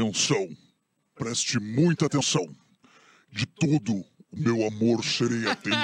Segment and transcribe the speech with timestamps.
[0.00, 0.48] atenção.
[1.14, 2.46] Preste muita atenção.
[3.30, 5.76] De tudo, meu amor serei atento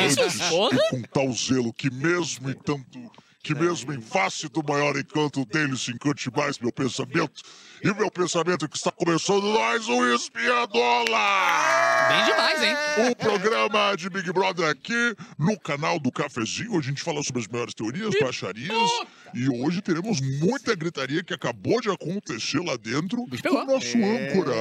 [0.00, 0.76] antes porra.
[0.76, 3.10] e com tal zelo que mesmo em tanto
[3.42, 7.42] que mesmo em face do maior encanto dele se encante mais meu pensamento
[7.82, 12.08] e o meu pensamento é que está começando mais um Espiadola!
[12.08, 12.76] Bem demais, hein?
[13.10, 16.78] O programa de Big Brother aqui no canal do Cafezinho.
[16.78, 18.90] A gente fala sobre as maiores teorias, baixarias.
[19.34, 23.26] E hoje teremos muita gritaria que acabou de acontecer lá dentro.
[23.26, 24.28] com o nosso É.
[24.28, 24.54] âncora,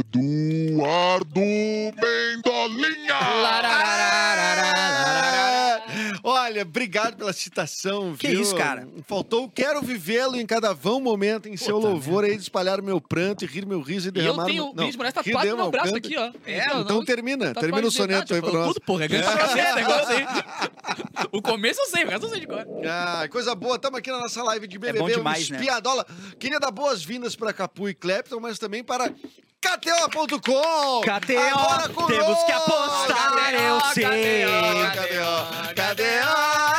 [0.00, 3.18] Eduardo Mendolinha.
[6.44, 8.42] Olha, obrigado pela citação, Que viu?
[8.42, 8.86] isso, cara?
[9.06, 13.00] Faltou quero vivê-lo em cada vão momento em seu louvor aí de espalhar o meu
[13.00, 14.44] pranto e rir meu riso e E eu derramar...
[14.44, 16.06] tenho meu- o vídeo de mulher rir tatuado no derramar meu o braço canto.
[16.06, 16.32] aqui, ó.
[16.46, 17.04] É, Não, Então não.
[17.04, 18.66] termina, Tatuagem termina o de soneto aí pra nós.
[18.68, 19.06] Tudo, porra.
[19.06, 20.26] Grande pra cacete, negócio aí.
[21.32, 22.66] O começo eu sei, o resto eu sei de cor.
[22.86, 23.76] Ah, coisa boa.
[23.76, 25.56] Estamos aqui na nossa live de BBB, bom um demais, né?
[25.58, 26.06] espiadola.
[26.38, 29.12] Queria dar boas-vindas para Capu e Clepton, mas também para
[29.64, 31.00] KTO.com.
[31.00, 34.44] KTO, temos que apostar, eu sei.
[34.44, 36.04] KTO, KTO.
[36.22, 36.73] Ah,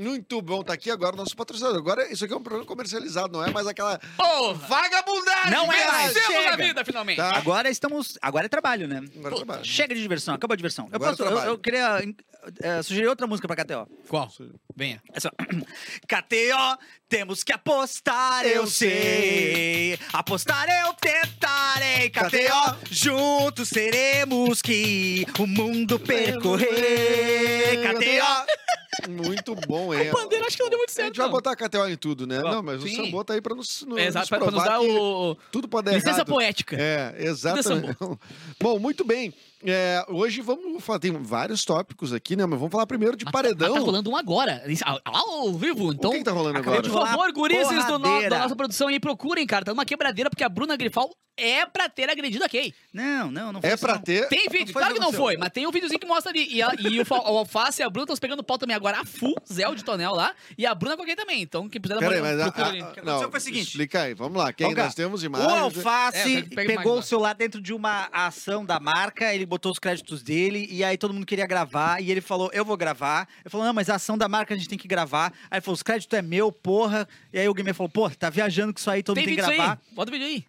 [0.00, 1.78] Muito bom, tá aqui agora o nosso patrocinador.
[1.78, 4.54] Agora, isso aqui é um programa comercializado, não é mais aquela Porra!
[4.54, 5.50] vagabundagem.
[5.50, 6.14] Não é mais.
[6.14, 6.54] Vencemos chega.
[6.54, 7.16] a vida, finalmente.
[7.18, 7.36] Tá.
[7.36, 8.16] Agora estamos.
[8.22, 9.02] Agora é trabalho, né?
[9.18, 9.62] Agora trabalho.
[9.62, 10.86] Chega de diversão, acabou a diversão.
[10.86, 11.50] Eu, Agora posso, eu, trabalho.
[11.50, 12.14] eu queria
[12.62, 13.86] eh, sugerir outra música pra KTO.
[14.08, 14.32] Qual?
[14.74, 15.02] Venha.
[15.12, 15.28] É só...
[16.08, 19.98] KTO, temos que apostar, eu sei.
[20.14, 22.08] Apostar eu tentarei.
[22.08, 27.82] KTO, juntos teremos que o mundo percorrer.
[27.82, 28.59] KTO.
[29.08, 30.10] Muito bom, hein?
[30.12, 31.06] Bandeira acho que não deu muito A certo.
[31.08, 31.32] gente vai não.
[31.32, 32.40] botar KTO em tudo, né?
[32.40, 33.00] Bom, não, mas sim.
[33.00, 35.36] o Sambô tá aí pra nos, nos, Exato, nos pra, pra nos dar que o.
[35.52, 36.26] tudo pode dar Licença errado.
[36.26, 36.76] poética.
[36.78, 37.96] É, exatamente.
[38.60, 39.32] Bom, muito bem.
[39.62, 42.46] É, hoje vamos falar, tem vários tópicos aqui, né?
[42.46, 43.70] Mas vamos falar primeiro de Mas- paredão.
[43.70, 44.62] Mas tá rolando um agora.
[44.84, 46.10] Ao, ao vivo, então.
[46.10, 46.80] o que, que tá rolando agora?
[46.82, 49.64] de Por favor, gurizes do no- da nossa produção aí, procurem, cara.
[49.64, 52.74] Tá numa quebradeira porque a Bruna Grifal é pra ter agredido a Kay.
[52.92, 54.02] Não, não, não foi É isso, pra não.
[54.02, 54.28] ter.
[54.28, 56.46] Tem vídeo, claro que não foi, mas tem um videozinho que mostra ali.
[56.52, 59.00] E, a- e o, o Alface e a Bruna estão pegando pau também agora.
[59.00, 60.34] A Fu, Zé de Tonel lá.
[60.58, 61.40] E a Bruna com quem também.
[61.42, 62.80] Então, quem puder dar Peraí, uma mas a, procura a, ali.
[62.82, 63.68] a- não, foi o seguinte.
[63.68, 64.52] Explica aí, vamos lá.
[64.52, 64.84] Quem cá.
[64.84, 65.50] nós temos O imagens?
[65.50, 69.70] É, eu Alface pegue pegou o celular dentro de uma ação da marca, ele botou
[69.72, 73.28] os créditos dele, e aí todo mundo queria gravar, e ele falou, eu vou gravar.
[73.40, 75.32] Ele falou, não, mas a ação da marca a gente tem que gravar.
[75.50, 77.06] Aí ele falou, os créditos é meu, porra.
[77.32, 79.44] E aí o gamer falou, pô, tá viajando com isso aí, todo Tem mundo tem
[79.44, 79.56] que aí?
[79.56, 79.80] gravar.
[79.92, 80.44] Bota o vídeo aí.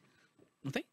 [0.64, 0.86] Não tem?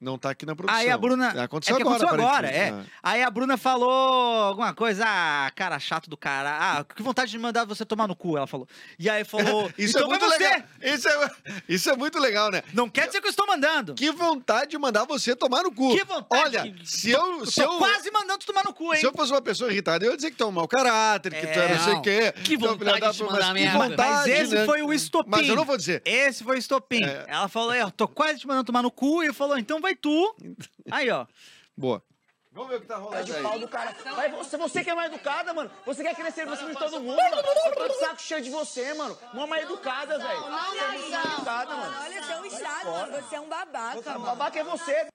[0.00, 0.78] Não tá aqui na produção.
[0.78, 1.44] Aí a Bruna.
[1.44, 2.50] Aconteceu é que agora, aconteceu agora, é.
[2.50, 2.92] aparentemente.
[3.02, 6.50] Aí a Bruna falou alguma coisa, ah, cara chato do cara.
[6.50, 8.68] Ah, que vontade de mandar você tomar no cu, ela falou.
[8.98, 10.62] E aí falou, Isso então é muito legal.
[10.82, 11.30] Isso é,
[11.68, 12.62] isso é muito legal, né?
[12.72, 13.94] Não quer dizer que eu estou mandando.
[13.94, 15.96] Que vontade de mandar você tomar no cu.
[15.96, 16.56] Que vontade.
[16.58, 19.00] Olha, se eu, se tô eu, quase mandando tomar no cu, hein?
[19.00, 21.32] se eu fosse uma pessoa irritada, eu ia dizer que tu é um mau caráter,
[21.32, 22.34] que tu é não É, sei o quê.
[22.44, 23.78] Que é vontade de mandar mas merda.
[23.78, 24.66] Mas vontade, esse né?
[24.66, 25.30] foi o estopim.
[25.30, 26.02] Mas eu não vou dizer.
[26.04, 27.04] Esse foi o estopim.
[27.04, 27.24] É.
[27.28, 29.22] Ela falou, eu tô quase te mandando tomar no cu.
[29.22, 30.34] E falou, então vai tu.
[30.90, 31.26] Aí, ó.
[31.76, 32.02] Boa.
[32.52, 33.42] Vamos ver o que tá rolando de aí.
[33.42, 33.92] pau do cara.
[34.14, 35.68] Vai, você, você que é mais educada, mano.
[35.84, 37.36] Você quer crescer cima de todo mundo, mano.
[37.36, 39.18] Eu tô de saco cheio de você, mano.
[39.32, 40.40] Uma mais educada, velho.
[40.40, 41.96] Não, Você muito mais educada, mano.
[42.00, 43.12] Olha, você é um chato, mano.
[43.22, 44.24] Você é um babaca, O mano.
[44.24, 45.08] babaca é você.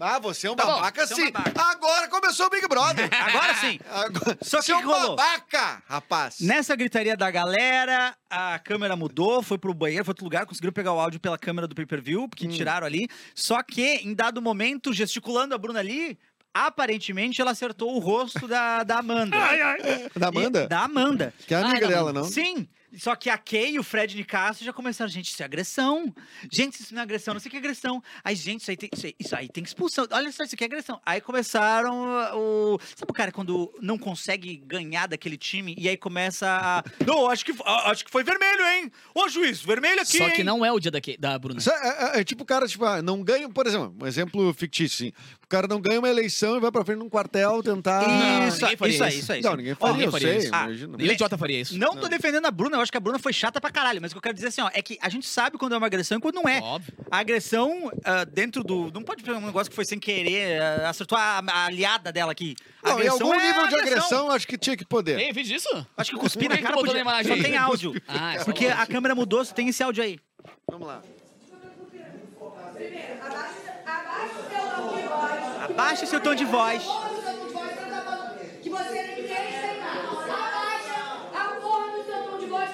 [0.00, 1.32] Ah, você é um Tá bom, babaca você é um sim.
[1.32, 1.62] babaca.
[1.62, 3.08] Agora começou o Big Brother.
[3.12, 3.78] Agora sim.
[3.90, 4.38] Agora...
[4.42, 5.16] Só que é um que rolou?
[5.16, 6.40] babaca, rapaz.
[6.40, 10.72] Nessa gritaria da galera, a câmera mudou, foi pro banheiro, foi pro outro lugar, conseguiram
[10.72, 13.08] pegar o áudio pela câmera do pay-per-view, que tiraram ali.
[13.34, 16.18] Só que, em dado momento, gesticulando a Bruna ali,
[16.54, 19.36] aparentemente ela acertou o rosto da, da Amanda.
[20.16, 20.64] Da Amanda?
[20.64, 21.34] E- da Amanda.
[21.46, 22.24] Que é a amiga Ai, dela, não?
[22.24, 22.68] Sim.
[22.96, 26.12] Só que a Kay e o Fred Nicasso já começaram, gente, isso é agressão.
[26.50, 28.02] Gente, isso não é agressão, não sei o que é agressão.
[28.24, 30.06] Aí, gente, isso aí tem, isso aí, isso aí tem expulsão.
[30.10, 31.00] Olha só, isso aqui é agressão.
[31.04, 31.94] Aí começaram
[32.34, 32.78] o...
[32.96, 36.84] Sabe o cara quando não consegue ganhar daquele time e aí começa a...
[37.06, 38.90] Não, acho que, acho que foi vermelho, hein?
[39.14, 40.44] Ô, juiz, vermelho aqui, Só que hein?
[40.44, 41.60] não é o dia da, Kay- da Bruna.
[41.60, 44.52] Isso é, é- é tipo o cara, tipo, ah, não ganha, por exemplo, um exemplo
[44.54, 45.12] fictício, assim.
[45.44, 48.06] O cara não ganha uma eleição e vai pra frente num quartel tentar.
[48.06, 49.18] Não, Isso, ninguém faria isso aí, isso.
[49.20, 49.40] isso aí.
[49.42, 49.56] Não, isso aí.
[49.58, 50.50] ninguém Ó, faria, eu faria sei, isso.
[50.54, 50.96] Ah, imagina.
[50.96, 51.78] Nem o idiota faria isso.
[51.78, 54.10] Não tô defendendo a Bruna, eu acho que a Bruna foi chata pra caralho, mas
[54.10, 55.86] o que eu quero dizer assim, ó, é que a gente sabe quando é uma
[55.86, 56.60] agressão e quando não é.
[56.60, 56.94] Óbvio.
[57.10, 58.90] A agressão ah, dentro do.
[58.92, 62.32] Não pode pegar um negócio que foi sem querer, ah, acertou a, a aliada dela
[62.32, 62.54] aqui.
[62.82, 65.16] A Não, em algum é nível de agressão, acho que tinha que poder.
[65.16, 65.86] Tem vídeo disso?
[65.96, 66.94] Acho que cuspir Por na que que cara podia.
[66.94, 67.94] na imagem Só tem áudio.
[68.06, 70.18] Ah, é Porque a câmera mudou, só tem esse áudio aí.
[70.70, 71.02] Vamos lá.
[75.64, 76.82] Abaixa seu tom de voz.
[78.62, 79.96] Que você nem quer treinar.
[80.24, 80.98] Abaixa
[81.34, 82.70] a porra do seu tom de voz.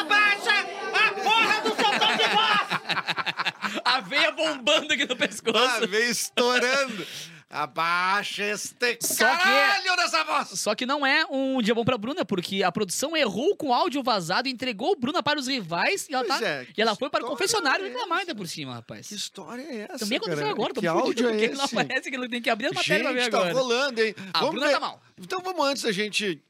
[0.00, 0.54] Abaixa
[0.94, 2.68] a porra do seu tom de voz!
[3.96, 5.56] A veia bombando aqui no pescoço.
[5.58, 7.06] Ah, veio estourando.
[7.50, 10.48] Abaixa este Só que- caralho dessa voz!
[10.60, 14.02] Só que não é um dia bom pra Bruna, porque a produção errou com áudio
[14.02, 17.24] vazado, entregou Bruna para os rivais e ela, tá, é, que e ela foi para
[17.24, 19.08] o confessionário é reclamar ainda por cima, rapaz.
[19.08, 20.50] Que história é essa, Também aconteceu cara?
[20.52, 21.74] agora, tô Que fudido, áudio é porque não esse?
[21.78, 23.54] aparece que ele tem que abrir a matéria pra ver Gente, tá agora.
[23.54, 24.14] rolando, hein?
[24.34, 25.02] A Bruna ver- tá mal.
[25.18, 26.42] Então vamos antes da gente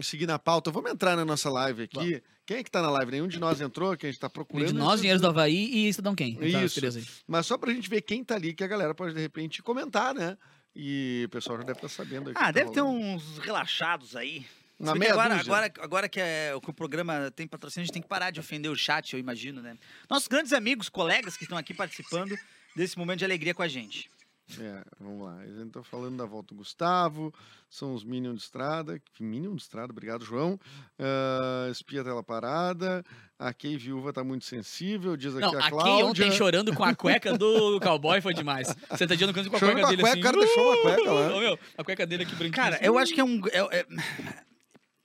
[0.00, 1.96] seguir na pauta, vamos entrar na nossa live aqui.
[1.96, 2.20] Vamos.
[2.50, 3.12] Quem é que tá na live?
[3.12, 4.66] Nenhum de nós entrou, que a gente tá procurando.
[4.66, 6.32] de nós, dinheiros do Havaí e Estadão Quem.
[6.32, 6.80] Então, Isso.
[7.24, 10.12] Mas só pra gente ver quem tá ali, que a galera pode de repente comentar,
[10.12, 10.36] né?
[10.74, 12.26] E o pessoal já deve estar sabendo.
[12.28, 14.44] aí o que Ah, tá deve ter uns relaxados aí.
[14.80, 15.52] Na meia agora, dúzia.
[15.52, 18.40] agora, agora que, é, que o programa tem patrocínio, a gente tem que parar de
[18.40, 19.78] ofender o chat, eu imagino, né?
[20.08, 22.36] Nossos grandes amigos, colegas que estão aqui participando
[22.74, 24.10] desse momento de alegria com a gente.
[24.58, 25.44] É, vamos lá.
[25.44, 27.32] Eles estão falando da volta do Gustavo,
[27.68, 29.00] são os Minion de Estrada.
[29.20, 30.58] Minion de Estrada, obrigado, João.
[30.98, 33.04] Ah, espia tela parada.
[33.38, 36.84] A Kay Viúva tá muito sensível, diz aqui Não, a a Kay ontem chorando com
[36.84, 38.68] a cueca do cowboy foi demais.
[38.96, 40.20] Sentadinha no canto com a Chorando cueca a dele cueca, assim.
[40.20, 41.28] o cara deixou uma cueca lá.
[41.40, 42.52] Meu, a cueca dele aqui branquinha.
[42.64, 42.84] Cara, assim.
[42.84, 43.40] eu acho que é um.
[43.52, 43.86] é- é-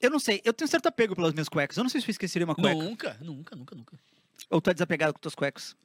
[0.01, 1.77] Eu não sei, eu tenho certo apego pelas minhas cuecas.
[1.77, 2.75] Eu não sei se eu esqueceria uma cueca.
[2.83, 3.97] Nunca, nunca, nunca, nunca.
[4.49, 5.75] Ou tu é desapegado com tuas cuecas.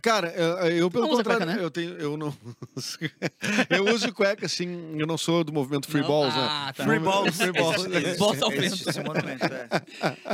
[0.00, 0.46] Cara, eu,
[0.76, 1.64] eu, pelo Não contrário, cueca, né?
[1.64, 2.32] eu tenho, eu não
[2.76, 2.98] uso.
[3.68, 6.08] eu uso cueca, assim, eu não sou do movimento Free Não?
[6.08, 6.72] Balls, Ah, né?
[6.76, 6.84] tá.
[6.84, 8.16] Free Balls, Free Balls.
[8.16, 8.76] Bosta ao vento.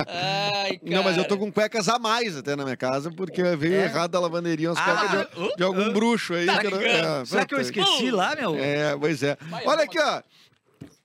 [0.06, 0.78] é.
[0.82, 3.84] Não, mas eu tô com cuecas a mais até na minha casa, porque veio É?
[3.84, 5.10] errado da lavanderia umas Ah, cuecas
[5.50, 6.46] de, de algum bruxo aí.
[6.46, 8.56] Tá que eu é, Será que eu esqueci lá, meu?
[8.56, 9.36] É, pois é.
[9.64, 10.22] Olha aqui, ó.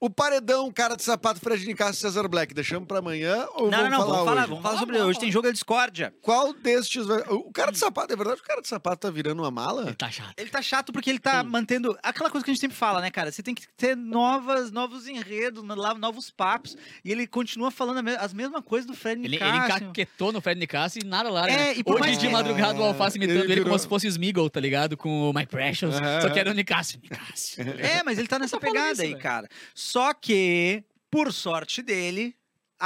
[0.04, 2.56] O paredão, cara de sapato, Fred Nicasso e Cesar Black.
[2.56, 4.48] Deixamos pra amanhã ou Não, não, vamos não, falar vamos falar, hoje?
[4.50, 5.20] vamos falar Fala, sobre hoje.
[5.20, 6.12] Tem jogo da discórdia.
[6.24, 7.20] Qual destes vai...
[7.30, 9.84] O cara de sapato, é verdade que o cara de sapato tá virando uma mala?
[9.84, 10.34] Ele tá chato.
[10.36, 11.50] Ele tá chato porque ele tá Sim.
[11.50, 13.32] mantendo aquela coisa que a gente sempre fala, né, cara?
[13.32, 16.76] Você tem que ter novas, novos enredos, novos papos.
[17.06, 19.84] E ele continua falando as mesmas coisas do Fred Ele, ele Nicásio.
[19.84, 21.74] encaquetou no Fred Nicasso e nada lá, É, né?
[21.76, 24.08] e por Hoje mais de madrugada o Alface Ele imitando ele, virou- como se fosse
[24.08, 24.98] o Smeagol, tá ligado?
[24.98, 25.94] Com o Mike Precious.
[25.94, 27.00] Aham, Só que era o Nicásio.
[27.04, 27.62] Nicásio.
[27.80, 29.22] É, mas ele tá nessa Tá pegada isso, aí, velho.
[29.22, 29.48] cara.
[29.92, 32.34] Só que, por sorte dele,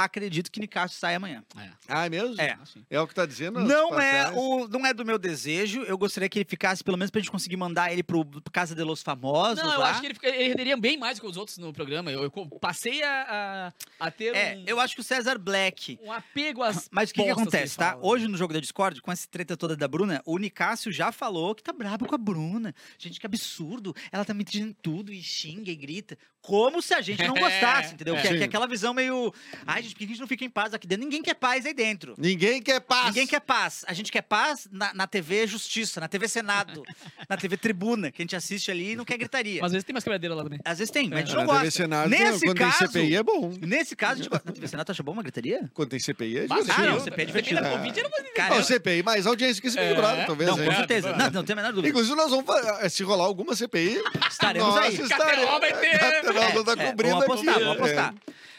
[0.04, 1.42] acredito que Nicásio sai amanhã.
[1.58, 1.70] É.
[1.88, 2.40] Ah, é mesmo?
[2.40, 2.52] É.
[2.62, 2.84] Assim.
[2.90, 3.60] É o que tá dizendo?
[3.60, 5.82] Não é, o, não é do meu desejo.
[5.82, 8.82] Eu gostaria que ele ficasse, pelo menos, pra gente conseguir mandar ele pro Casa de
[8.82, 9.90] los Famosos Não, eu lá.
[9.90, 12.10] acho que ele, fica- ele renderia bem mais que os outros no programa.
[12.12, 15.98] Eu, eu passei a, a, a ter É, um, eu acho que o César Black
[16.02, 17.90] um apego às Mas o que, que acontece, ele tá?
[17.92, 18.06] fala.
[18.06, 21.54] Hoje no jogo da Discord, com essa treta toda da Bruna, o Nicásio já falou
[21.54, 22.74] que tá brabo com a Bruna.
[22.98, 23.94] Gente, que absurdo.
[24.12, 26.18] Ela tá mentindo em tudo e xinga e grita.
[26.40, 28.16] Como se a gente não gostasse, entendeu?
[28.16, 28.22] É.
[28.22, 29.32] que, que é aquela visão meio.
[29.66, 31.04] Ai, gente, por que a gente não fica em paz aqui dentro?
[31.04, 32.14] Ninguém quer paz aí dentro.
[32.18, 33.06] Ninguém quer paz.
[33.06, 33.84] Ninguém quer paz.
[33.86, 36.82] A gente quer paz na, na TV Justiça, na TV Senado,
[37.28, 39.60] na TV Tribuna, que a gente assiste ali e não quer gritaria.
[39.60, 40.58] Mas às vezes tem mais quebradeira lá também.
[40.64, 41.70] Às vezes tem, mas a gente Na não TV gosta.
[41.70, 43.52] Senado, Nesse quando caso, tem CPI é bom.
[43.60, 44.44] nesse caso, a gente gosta.
[44.46, 45.70] Na TV Senado, tu acha bom uma gritaria?
[45.74, 46.72] Quando tem CPI é divertido.
[46.76, 47.60] Ah, não, CPI é divertido.
[47.60, 49.94] da Covid era mais Cara, Não, eu- CPI, mais audiência que esse Big É.
[49.94, 50.50] Brother, talvez.
[50.50, 51.08] não, com É, certeza.
[51.08, 51.16] é.
[51.16, 51.88] Não, não tem a menor dúvida.
[51.88, 54.02] Inclusive, nós vamos fa- se rolar alguma CPI.
[54.30, 54.94] Estaremos nossa, aí.
[54.94, 55.44] estaremos.
[55.46, 55.98] KTO vai ter.
[55.98, 57.64] Tá É, cobrindo vamos apostar, aqui.
[57.64, 58.14] vamos apostar.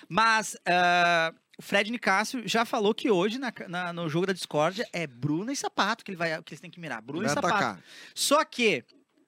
[0.09, 4.83] Mas ah, o Fred Nicásio já falou que hoje na- na- no jogo da Discord
[4.94, 7.01] é Bruna e Sapato que, ele vai, que eles têm que mirar.
[7.01, 7.54] Bruna Vai e Sapato.
[7.56, 7.83] atacar.
[8.15, 8.83] Só que,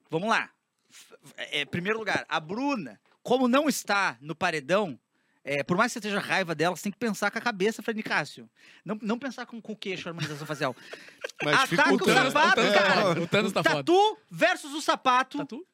[0.09, 0.49] vamos lá.
[0.91, 4.97] F- é, primeiro lugar, a Bruna, como não está no paredão,
[5.43, 7.81] é, por mais que você esteja raiva dela, você tem que pensar com a cabeça,
[7.81, 8.49] Fred Nicásio.
[8.85, 10.75] Não, não pensar com, com o queixo, a harmonização facial.
[11.43, 12.33] Mas Ataca o o sapato, Thanos
[12.73, 13.01] tá cara.
[13.01, 13.21] foda.
[13.21, 13.75] O Thanos tá foda.
[13.77, 15.37] Tatu versus o sapato.
[15.39, 15.65] Tatu?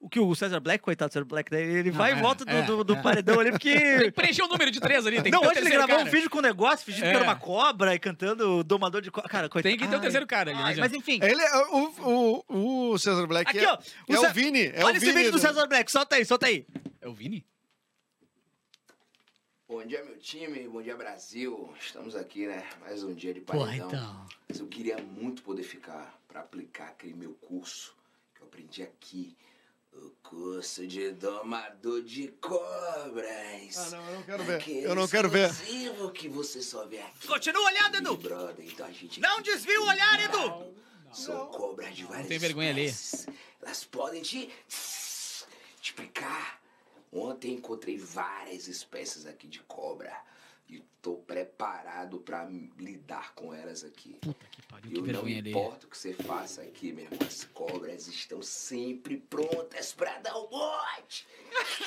[0.00, 2.44] O que o César Black, coitado do César Black, daí ele vai é, e volta
[2.44, 3.02] do, é, do, do é.
[3.02, 4.04] paredão ali, Tem porque.
[4.04, 5.16] que preencher o número de três ali.
[5.20, 7.22] Tem que Não, hoje ele gravou um vídeo com um negócio, fingindo que era É.
[7.24, 9.28] uma cobra e cantando Domador de Cobra.
[9.28, 9.70] Cara, coitado.
[9.72, 10.76] Tem que ter o Ai, terceiro cara ali, né?
[10.78, 11.18] Mas enfim.
[11.20, 13.50] Ele é o, o, o César Black.
[13.50, 13.76] Aqui, é, ó.
[13.76, 14.66] o é Cé- o Vini.
[14.66, 16.64] É Olha o esse Vini vídeo do César Black, solta aí, solta aí.
[17.00, 17.44] É o Vini?
[19.68, 20.66] Bom dia, meu time.
[20.68, 21.74] Bom dia, Brasil.
[21.78, 22.64] Estamos aqui, né?
[22.80, 23.88] Mais um dia de Porra, paredão.
[23.88, 24.26] então.
[24.48, 27.94] Mas eu queria muito poder ficar para aplicar aquele meu curso
[28.34, 29.36] que eu aprendi aqui.
[29.92, 33.76] O curso de domador de cobras.
[33.76, 34.54] Ah, não, eu não quero ver.
[34.56, 35.50] Aquele Eu não quero ver.
[35.50, 37.26] exclusivo que você só vê aqui.
[37.26, 38.16] Continua olhando, Edu.
[38.16, 40.74] Brother, então a gente Não desvia o olhar, Edu.
[41.12, 42.84] São cobras de várias tem vergonha ali.
[42.86, 43.26] espécies.
[43.62, 44.50] Elas podem te,
[45.80, 46.60] te picar.
[47.10, 50.14] Ontem encontrei várias espécies aqui de cobra.
[50.70, 52.46] E tô preparado pra
[52.78, 54.16] lidar com elas aqui.
[54.20, 57.18] Puta que pariu, E que eu não importa o que você faça aqui, meu irmão.
[57.26, 61.26] As cobras estão sempre prontas pra dar o bote.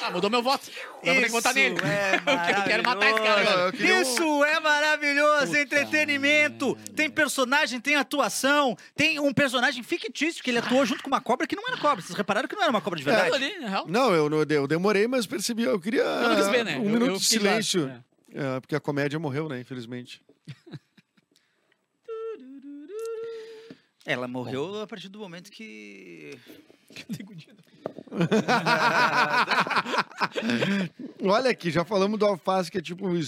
[0.01, 0.71] Ah, mudou meu voto.
[1.03, 1.75] Agora vou ter que votar nele.
[1.83, 2.15] é
[2.57, 3.61] Eu quero matar esse cara agora.
[3.67, 6.75] Eu queria um- Isso é maravilhoso, Puta entretenimento.
[6.75, 6.91] merda.
[6.93, 11.45] Tem personagem, tem atuação, tem um personagem fictício que ele atuou junto com uma cobra
[11.45, 12.01] que não era cobra.
[12.01, 13.35] Vocês repararam que não era uma cobra de verdade?
[13.35, 13.85] ali, na real.
[13.87, 15.63] Não, eu, eu demorei, mas percebi.
[15.63, 16.77] Eu queria Eu não quis ver, né?
[16.79, 18.03] um Eu- minuto eu de silêncio.
[18.33, 18.59] É.
[18.59, 19.59] Porque a comédia morreu, né?
[19.59, 20.21] Infelizmente.
[24.05, 26.37] Ela morreu a partir do momento que.
[31.23, 33.19] Olha aqui, já falamos do alface que é tipo um.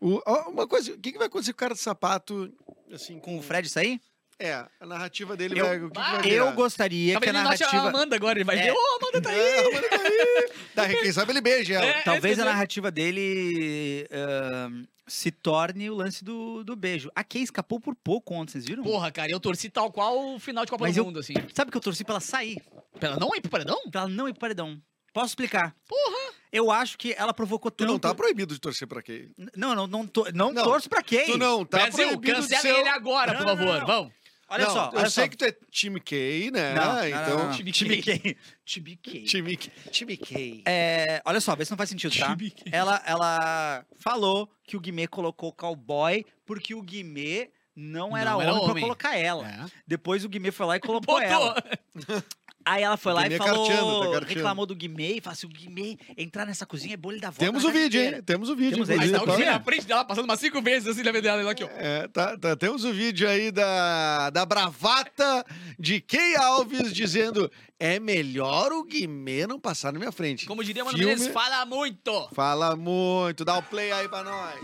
[0.00, 2.52] O- ó, uma coisa, o que, que vai acontecer com o cara de sapato,
[2.92, 4.00] assim, Com o Fred aí?
[4.38, 5.78] É, a narrativa dele Eu- vai...
[5.80, 6.50] O que, que vai Eu virar?
[6.52, 7.88] gostaria Talvez que a narrativa...
[7.88, 8.64] Amanda agora, ele vai É.
[8.64, 9.38] ver, ô, Amanda tá aí.
[9.40, 10.50] É, Amanda tá aí.
[10.74, 11.86] Daí, quem sabe ele beija ela.
[11.86, 12.02] É.
[12.02, 17.10] Talvez a narrativa dele ahn, se torne o lance do, do beijo.
[17.14, 18.82] A Kay escapou por pouco ontem, vocês viram?
[18.82, 21.32] Porra, cara, eu torci tal qual o final de Copa Mas do eu- Mundo, assim.
[21.54, 22.58] Sabe que eu torci pra ela sair?
[23.00, 23.78] Pra ela não ir pro paredão?
[23.90, 24.78] Pra ela não ir pro paredão.
[25.14, 25.74] Posso explicar?
[25.88, 26.34] Porra!
[26.52, 27.90] Eu acho que ela provocou Tu tanto...
[27.92, 29.30] não tá proibido de torcer pra quem?
[29.56, 31.24] Não, não, não, to- não, Não, torço pra Kay.
[31.24, 32.80] Tu não tá Brasil, proibido de cancela ser...
[32.80, 33.80] ele agora, por Não, não, favor.
[33.80, 33.86] não.
[33.86, 34.12] Vamos.
[34.48, 35.28] Olha Não, só, eu olha sei só.
[35.30, 36.74] que tu é time K, né?
[36.74, 37.38] Não, não, então...
[37.48, 37.52] não.
[37.52, 38.36] Time Time K.
[38.64, 39.22] Time Kay.
[39.24, 40.62] Time, time K.
[40.64, 42.26] É, olha só, vê se não faz sentido, tá?
[42.36, 42.72] Time Kay.
[42.72, 48.52] Ela, ela falou que o Guimê colocou cowboy porque o Guimê não era Não era
[48.52, 48.82] homem, pra homem.
[48.84, 49.48] colocar ela.
[49.48, 49.64] É.
[49.86, 51.22] Depois o Guimê foi lá e colocou Botou.
[51.22, 51.56] ela.
[52.68, 54.26] Aí ela foi lá e falou, carteando, tá carteando.
[54.26, 57.44] reclamou do Guimê e falou assim, o Guimê entrar nessa cozinha é ele dar volta
[57.44, 58.20] Temos o vídeo, hein?
[58.22, 58.72] Temos o vídeo.
[58.72, 59.36] Temos aí, Aí inclusive, tá o tá?
[59.36, 61.48] Guimê na frente dela, passando umas cinco vezes assim na vida dela.
[61.48, 61.68] Aqui, ó.
[61.76, 65.46] É, tá, tá, temos o vídeo aí da, da bravata
[65.78, 70.46] de Key Alves dizendo é melhor o Guimê não passar na minha frente.
[70.46, 72.28] Como diria Mano Filme- Menezes, fala muito.
[72.34, 74.60] Fala muito, dá o play aí pra nós.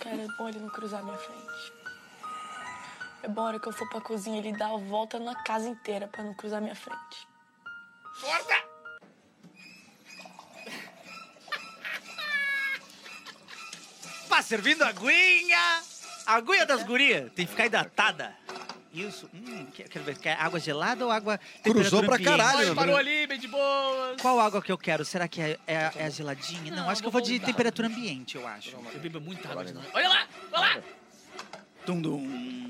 [0.00, 1.75] Cara, é bom ele não cruzar minha frente.
[3.22, 5.68] É bom a hora que eu for pra cozinha ele dar a volta na casa
[5.68, 7.26] inteira pra não cruzar minha frente.
[14.28, 15.82] Pá, servindo aguinha!
[16.26, 17.30] Aguinha das gurias.
[17.32, 18.34] Tem que ficar hidratada.
[18.92, 19.28] Isso.
[19.32, 20.18] Hum, que- quero ver.
[20.18, 22.28] Quer água gelada ou água Cruzou pra ambiente?
[22.30, 24.20] caralho, Ai, parou ali, bem de boas.
[24.20, 25.04] Qual água que eu quero?
[25.04, 26.70] Será que é, é, é a geladinha?
[26.74, 28.70] Não, Não, acho que eu vou de temperatura ambiente, eu acho.
[28.70, 29.90] Eu bebo muita água de noite.
[29.92, 30.82] Olha lá, olha lá.
[31.84, 32.65] Tum, dum.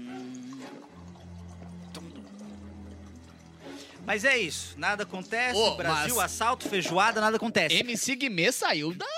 [4.06, 5.58] Mas é isso, nada acontece.
[5.58, 7.74] Ô, Brasil, mas- assalto, feijoada, nada acontece.
[7.74, 9.08] MC Guimê saiu das.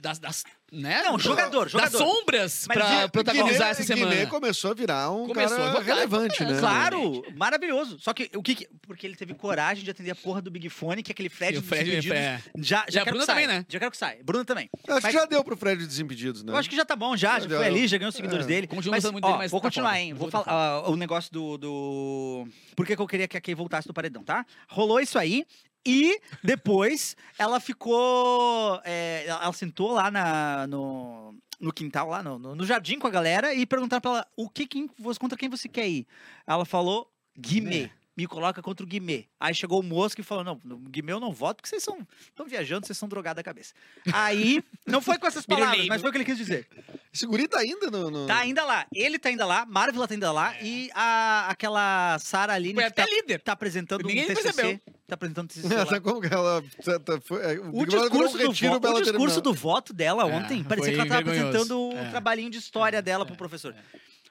[0.00, 1.02] Das, das né?
[1.04, 1.98] Não, jogador, Das jogador.
[1.98, 4.26] sombras Mas pra de- protagonizar essa semana.
[4.26, 6.58] começou a virar um Começou cara relevante, né?
[6.58, 7.98] Claro, maravilhoso.
[8.00, 10.68] Só que o que, que- Porque ele teve coragem de atender a porra do Big
[10.68, 12.16] Fone, que é aquele Fred E o dos Fred, Desimpedidos.
[12.18, 12.40] é.
[12.58, 13.40] Já, já a quero que saia.
[13.42, 13.66] também, né?
[13.68, 14.18] Já quero que saia.
[14.24, 14.68] Bruna também.
[14.74, 16.52] Acho Mas- que já deu pro Fred Desimpedidos, né?
[16.52, 17.34] Eu acho que já tá bom, já.
[17.34, 17.62] Já Já foi deu.
[17.62, 18.48] ali, já ganhou os seguidores É.
[18.48, 18.66] dele.
[18.66, 20.00] Continua Mas, muito ó, dele, mas vou tá continuar, foda.
[20.00, 20.14] hein?
[20.14, 22.48] Vou Tá falar ó, o negócio do, do...
[22.74, 24.44] Por que, que eu queria que a Kay voltasse do paredão, tá?
[24.68, 25.44] Rolou isso aí.
[25.86, 28.80] E depois ela ficou.
[28.84, 33.54] é, ela sentou lá na, no, no quintal, lá no, no, jardim com a galera
[33.54, 34.88] e perguntaram pra ela o que, quem,
[35.18, 36.06] contra quem você quer ir.
[36.44, 37.90] Ela falou: Guimê.
[38.16, 39.26] Me coloca contra o Guimê.
[39.38, 41.98] Aí chegou o moço e falou: Não, no Guimê eu não voto porque vocês são
[42.28, 43.74] estão viajando, vocês são drogados da cabeça.
[44.12, 46.66] Aí, não foi com essas palavras, mas foi o que ele quis dizer.
[47.12, 48.10] Esse guri tá ainda no...
[48.10, 48.86] no- Tá ainda lá.
[48.94, 52.88] Ele tá ainda lá, Marvel tá ainda lá e a, aquela Sara Aline Foi que
[52.88, 53.40] até tá, líder.
[53.40, 54.42] tá apresentando um Ninguém TCC.
[54.42, 54.80] percebeu.
[55.06, 56.00] Tá apresentando um TCC Tá lá.
[56.00, 56.62] como que ela...
[56.84, 60.60] tá- tá- foi- é, O discurso, um do, vo o discurso do voto dela ontem,
[60.60, 62.06] É, parecia que ela tava apresentando É.
[62.06, 63.74] o trabalhinho de história dela pro professor.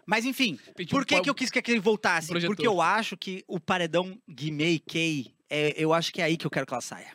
[0.05, 2.27] Mas enfim, Pediu por que, um que eu quis que ele voltasse?
[2.27, 2.55] projetor.
[2.55, 6.37] Porque eu acho que o paredão Guimê e Kay, é, eu acho que é aí
[6.37, 7.11] que eu quero que ela saia.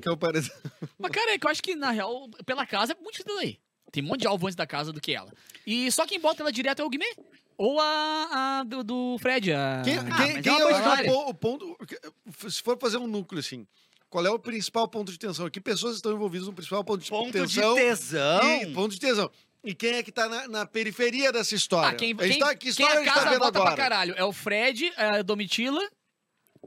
[0.00, 0.50] Que eu pareço...
[0.98, 3.58] Mas, cara, é que eu acho que, na real, pela casa é muito difícil daí.
[3.92, 5.32] Tem um monte de alvo antes da casa do que ela.
[5.66, 7.14] E só quem bota ela direto é o Guimê.
[7.56, 9.52] Ou a, a do, do Fred.
[9.52, 9.82] A...
[9.84, 11.76] Quem, Ah, quem, mas quem é o, o, o ponto...
[12.48, 13.66] Se for fazer um núcleo, assim,
[14.08, 15.48] qual é o principal ponto de tensão?
[15.48, 17.74] Que pessoas estão envolvidas no principal ponto de Ponto tensão?
[17.74, 18.62] de tesão.
[18.62, 19.30] E, ponto de tesão.
[19.64, 21.90] E quem é que tá na, na periferia dessa história?
[21.90, 23.64] Ah, quem, quem, tá, que quem história a a gente casa tá vendo agora?
[23.66, 25.80] pra caralho é o Fred, a Domitila.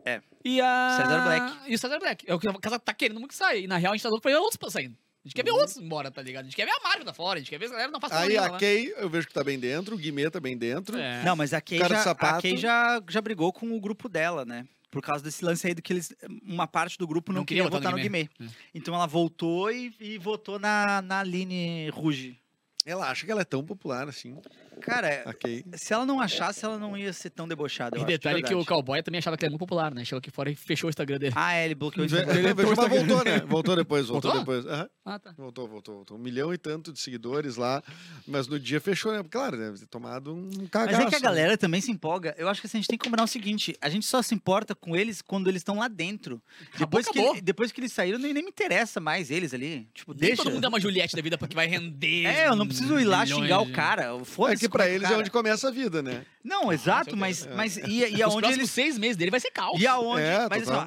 [0.05, 0.21] É.
[0.43, 0.97] E a.
[1.01, 1.71] Cesar Black.
[1.71, 2.25] E o Cesar Black.
[2.29, 3.59] É o que a casa tá querendo muito que saia.
[3.59, 4.95] E na real a gente tá louco pra ver outros pra saindo.
[5.25, 6.43] A gente quer ver outros embora, tá ligado?
[6.43, 7.99] A gente quer ver a Marvel da fora, a gente quer ver a galera não
[7.99, 8.59] faça Aí a lá.
[8.59, 10.97] Kay, eu vejo que tá bem dentro, o Guimê tá bem dentro.
[10.97, 11.23] É.
[11.23, 12.41] Não, mas a Kay, Cara de já, a.
[12.41, 14.67] Kay já, já brigou com o grupo dela, né?
[14.91, 16.13] Por causa desse lance aí do que eles.
[16.43, 18.29] Uma parte do grupo não, Não queria queria votar votar no no Guimê.
[18.39, 18.51] Guimê.
[18.73, 22.39] Então ela voltou e, e votou na, na Aline Ruge.
[22.85, 24.37] Ela acha que ela é tão popular assim,
[24.81, 25.63] Cara, a Kay.
[25.73, 27.95] se ela não achasse, ela não ia ser tão debochada.
[27.95, 29.93] eu E acho, de detalhe que o cowboy também achava que ele era muito popular,
[29.93, 30.03] né?
[30.05, 31.33] Chegou aqui fora e fechou o Instagram dele.
[31.35, 32.53] Ah, é, ele bloqueou o Instagram.
[32.55, 33.39] Mas voltou, né?
[33.47, 34.55] Voltou depois, voltou, Voltou?
[34.55, 34.71] depois.
[34.71, 34.89] Aham.
[35.05, 35.33] Ah, tá.
[35.37, 36.17] Voltou, voltou, voltou.
[36.17, 37.81] Um milhão e tanto de seguidores lá.
[38.27, 39.23] Mas no dia fechou, né?
[39.31, 40.97] Claro, deve ter tomado um cagaço.
[40.97, 41.23] Mas é que a né?
[41.23, 42.35] galera também se empolga.
[42.37, 44.35] Eu acho que assim, a gente tem que combinar o seguinte: a gente só se
[44.35, 46.39] importa com eles quando eles estão lá dentro.
[46.77, 47.33] Depois, que, acabou.
[47.35, 49.87] ele- depois que eles saíram, nem, nem me interessa mais eles ali.
[49.93, 50.43] Tipo, Nem deixa.
[50.43, 52.25] todo mundo é uma Juliette da vida porque vai render.
[52.25, 52.74] É, eu não né?
[52.77, 54.03] Preciso ir lá milhões xingar o de- cara.
[54.03, 56.25] É Foda-se que como pra o eles é cara- onde começa a vida, né?
[56.43, 57.15] Não, exato, certeza.
[57.17, 57.55] mas, É.
[57.55, 58.69] mas e, e Os aonde próximos eles...
[58.71, 59.81] seis meses dele vai ser caos.
[59.81, 60.21] E aonde.
[60.21, 60.77] É, mas assim,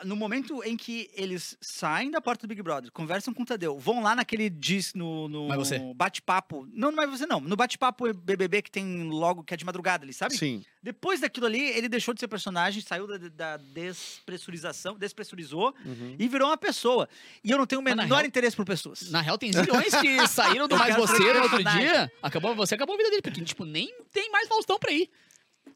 [0.00, 3.46] ó, no momento em que eles saem da porta do Big Brother, conversam com o
[3.46, 6.68] Tadeu, vão lá naquele diz no, no Mas bate-papo.
[6.72, 7.40] Não, não é você não.
[7.40, 10.36] No bate-papo BBB que tem logo, que é de madrugada ali, sabe?
[10.36, 10.64] Sim.
[10.82, 13.56] Depois daquilo ali, ele deixou de ser personagem, saiu da, da
[14.14, 16.16] despressurização, despressurizou Uhum.
[16.18, 17.08] e virou uma pessoa.
[17.44, 19.10] E eu não tenho o Mas menor real- interesse por pessoas.
[19.10, 22.12] Na real, tem zilhões que saíram do Mais Você no outro dia.
[22.22, 23.22] Acabou você, acabou a vida dele.
[23.22, 25.08] Porque, tipo, nem tem mais Faustão pra ir.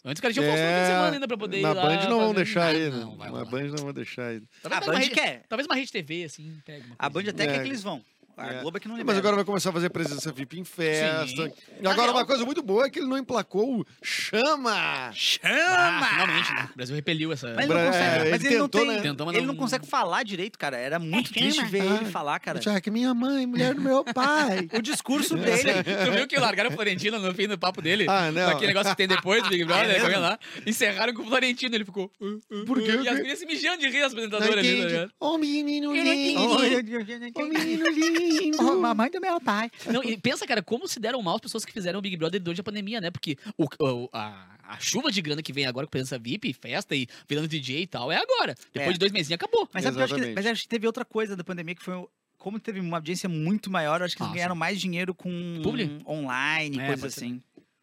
[0.05, 1.75] Antes o cara tinha Faustão no fim de semana ainda pra poder ir É, na
[1.75, 2.91] Band não vão deixar Ah, ele.
[2.97, 3.45] Não, vai Na.
[3.45, 4.47] Band não vão deixar ele.
[4.63, 5.45] Talvez A uma Band rede- quer.
[5.49, 7.59] Talvez uma rede TV, assim, pega uma A Band até quer É.
[7.61, 8.05] que eles vão.
[8.37, 8.61] A É.
[8.61, 9.19] Globo é que não Mas libera.
[9.19, 11.27] agora vai começar a fazer presença VIP em festa.
[11.29, 11.53] Sim.
[11.81, 15.11] E agora, uma coisa muito boa é que ele não emplacou o chama.
[15.13, 15.51] Chama!
[15.55, 16.69] Ah, finalmente, né?
[16.73, 17.53] O Brasil repeliu essa...
[17.55, 19.03] Mas ele não consegue, é, mas ele ele, não tentou, tem, né?
[19.03, 20.77] Tentou, mas ele não- não consegue falar direito, cara.
[20.77, 22.61] Era muito triste ver Ah, ele falar, cara.
[22.61, 24.69] Já que minha mãe, mulher do meu pai.
[24.75, 25.73] O discurso dele.
[26.05, 28.07] Tu viu que largaram o Florentino no fim do papo dele?
[28.09, 28.49] Ah, não.
[28.51, 30.39] Aquele negócio que tem depois do Big Brother, É né, correndo lá.
[30.67, 32.11] Encerraram com o Florentino, ele ficou...
[32.21, 32.91] uh, uh, Por quê?
[32.93, 35.13] uh, E as meninas se mijando de rir, as Não apresentadoras ali, tá ligado?
[35.21, 36.41] Ô, menino lindo.
[36.41, 38.24] Ô, menino lindo.
[38.61, 39.71] Oh, mamãe do meu pai.
[39.93, 42.41] Não, e pensa, cara, como se deram mal as pessoas que fizeram o Big Brother
[42.41, 43.11] durante a pandemia, né?
[43.11, 46.95] Porque o, o- a, a chuva de grana que vem agora com presença VIP, festa
[46.97, 48.55] e virando DJ e tal, é agora.
[48.73, 48.93] Depois É.
[48.95, 49.69] de dois mesinhos acabou.
[49.73, 51.95] Mas, sabe acho que, mas acho que teve outra coisa da pandemia que foi.
[51.95, 55.15] o- Como teve uma audiência muito maior, eu acho que eles Ah, ganharam mais dinheiro
[55.15, 55.99] com Publi?
[56.07, 57.25] online, É, coisas ser.
[57.25, 57.43] assim.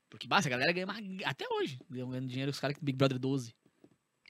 [0.09, 1.79] Porque, basta, a galera ganha mais, até hoje.
[1.89, 3.53] Ganhando dinheiro os caras que Big Brother 12.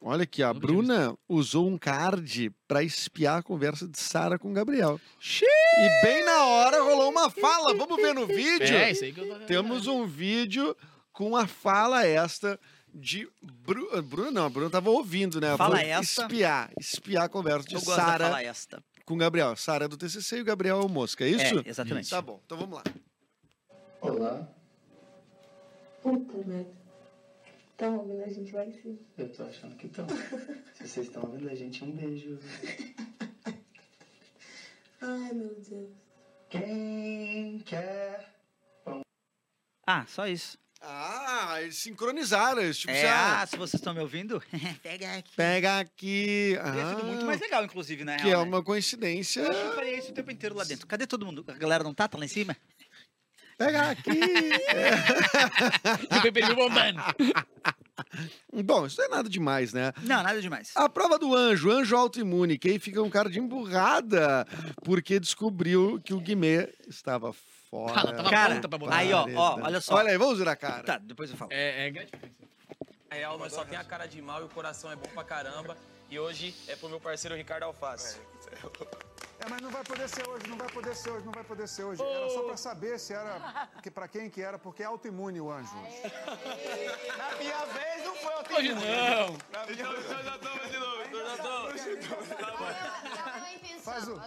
[0.03, 4.53] Olha aqui, a Bruna usou um card pra espiar a conversa de Sara com o
[4.53, 5.00] Gabriel.
[5.24, 7.75] E bem na hora rolou uma fala.
[7.75, 8.75] Vamos ver no vídeo?
[8.75, 10.75] É, isso aí que eu tô Temos um vídeo
[11.13, 12.60] com a fala esta
[12.91, 14.01] de Bru...
[14.01, 14.31] Bruna.
[14.31, 15.55] Não, a Bruna tava ouvindo, né?
[15.55, 16.24] Fala Foi esta.
[16.24, 18.84] Espiar, espiar a conversa de Sara fala esta.
[19.05, 19.55] com o Gabriel.
[19.55, 21.60] Sara é do TCC e o Gabriel é o Mosca, é isso?
[21.60, 22.10] É, exatamente.
[22.10, 22.84] Tá bom, então vamos lá.
[24.01, 24.48] Olá,
[26.48, 26.80] merda.
[27.81, 28.23] Tá ouvindo?
[28.23, 29.00] A gente vai sim.
[29.17, 30.05] eu tô achando que estão.
[30.77, 32.38] Se vocês estão ouvindo a gente, um beijo.
[35.01, 35.89] Ai, meu Deus.
[36.47, 38.35] Quem quer?
[39.88, 40.59] Ah, só isso.
[40.79, 42.61] Ah, eles sincronizaram.
[42.61, 44.39] Eles, tipo, É, assim, ah, ah, se vocês estão me ouvindo,
[44.83, 45.35] pega aqui.
[45.35, 46.56] pega aqui.
[46.63, 48.17] Teria sido muito Ah, mais legal, inclusive, né?
[48.17, 49.39] que é uma coincidência.
[49.41, 50.86] Eu acho que eu faria isso o tempo inteiro lá dentro.
[50.86, 51.43] Cadê todo mundo?
[51.47, 52.08] A galera não tá?
[52.08, 52.56] Tá lá em cima?
[53.62, 54.12] Pega aqui.
[56.17, 57.00] O PPV bombando.
[58.65, 59.93] Bom, isso não é nada demais, né?
[60.02, 60.71] Não, nada demais.
[60.76, 64.45] A prova do anjo, anjo autoimune, que aí fica um cara de emburrada,
[64.84, 67.32] porque descobriu que o Guimê estava
[67.69, 68.00] fora.
[68.00, 68.95] Ela tava Cara, pronta pra botar.
[68.95, 69.95] aí, ó, ó, olha só.
[69.95, 70.84] Olha aí, vamos virar a cara.
[70.84, 71.52] Tá, depois eu falo.
[71.54, 72.34] É, é gratificante.
[73.10, 75.24] Na real, nós só tem a cara de mal e o coração é bom pra
[75.24, 75.78] caramba.
[76.10, 78.17] E hoje é pro meu parceiro Ricardo Alface.
[78.52, 79.11] É,
[79.49, 81.84] mas não vai poder ser hoje, não vai poder ser hoje, não vai poder ser
[81.84, 82.01] hoje.
[82.01, 83.69] Era só pra saber se era.
[83.82, 85.73] Que, pra quem que era, porque é autoimune o anjo.
[87.17, 89.38] Na minha vez não foi Hoje não.
[89.51, 91.51] Na minha vez eu já tava de novo, eu já tô.
[93.82, 94.21] Faz o.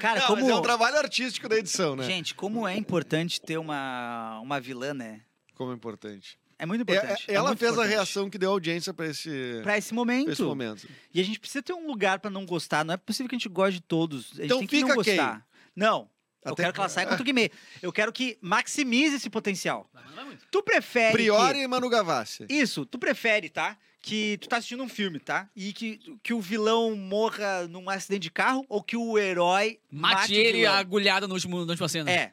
[0.00, 0.42] Cara, Não, como...
[0.42, 2.04] mas é um trabalho artístico da edição, né?
[2.04, 5.20] Gente, como é importante ter uma, uma vilã, né?
[5.54, 6.38] Como é importante.
[6.62, 7.24] É muito É- importante.
[7.28, 7.92] é- é ela muito fez a importante.
[7.94, 10.88] reação que deu audiência pra esse, Pra esse esse momento.
[11.12, 12.84] E a gente precisa ter um lugar pra não gostar.
[12.84, 14.30] Não é possível que a gente goste de todos.
[14.32, 15.16] A gente Então tem que não fica quem?
[15.16, 15.46] gostar.
[15.74, 16.08] Não.
[16.44, 17.50] Eu Até- quero que ela saia contra o Guimê.
[17.80, 19.88] Eu quero que maximize esse potencial.
[20.50, 21.12] Tu prefere.
[21.12, 22.46] Priori que- e Manu Gavassi.
[22.48, 23.76] Isso, tu prefere, tá?
[24.00, 25.48] Que tu tá assistindo um filme, tá?
[25.54, 30.32] E que, que o vilão morra num acidente de carro ou que o herói Mate
[30.32, 30.74] o ele vilão?
[30.74, 32.10] agulhada no último, na última cena.
[32.10, 32.32] É,